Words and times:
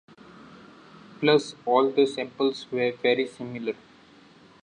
Plus 1.19 1.53
all 1.63 1.91
the 1.91 2.07
samples 2.07 2.65
were 2.71 2.91
very 3.03 3.27
similar. 3.27 3.73